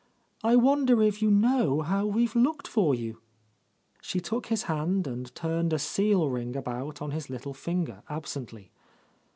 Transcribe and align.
I 0.43 0.55
wonder 0.55 1.03
if 1.03 1.21
you 1.21 1.29
know 1.29 1.81
how 1.81 2.07
we've 2.07 2.35
looked 2.35 2.67
for 2.67 2.95
you?" 2.95 3.21
She 4.01 4.19
took 4.19 4.47
his 4.47 4.63
hand 4.63 5.05
and 5.05 5.31
turned 5.35 5.73
a 5.73 5.77
seal 5.77 6.27
ring 6.27 6.55
about 6.55 7.03
on 7.03 7.11
his 7.11 7.29
little 7.29 7.53
finger 7.53 8.01
absently. 8.09 8.71